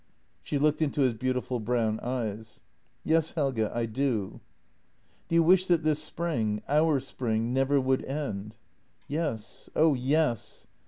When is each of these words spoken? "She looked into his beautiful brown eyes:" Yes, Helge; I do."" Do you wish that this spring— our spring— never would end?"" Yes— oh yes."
"She 0.43 0.57
looked 0.57 0.81
into 0.81 1.01
his 1.01 1.13
beautiful 1.13 1.59
brown 1.59 1.99
eyes:" 1.99 2.59
Yes, 3.13 3.33
Helge; 3.33 3.59
I 3.59 3.85
do."" 3.85 4.39
Do 5.27 5.35
you 5.35 5.43
wish 5.43 5.67
that 5.67 5.83
this 5.83 6.01
spring— 6.01 6.63
our 6.67 6.99
spring— 6.99 7.53
never 7.53 7.79
would 7.79 8.03
end?"" 8.05 8.55
Yes— 9.07 9.69
oh 9.75 9.93
yes." 9.93 10.65